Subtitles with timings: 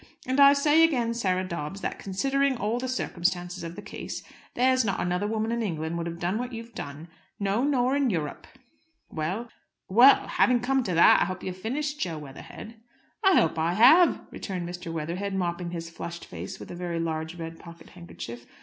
[0.25, 4.23] And I say again, Sarah Dobbs, that, considering all the circumstances of the case,
[4.55, 7.07] there's not another woman in England would have done what you've done.
[7.39, 8.47] No, nor in Europe!"
[9.11, 9.49] "Well,
[9.99, 12.81] having come to that, I hope you've finished, Jo Weatherhead."
[13.23, 14.91] "I hope I have," returned Mr.
[14.91, 18.47] Weatherhead, mopping his flushed face with a very large red pocket handkerchief.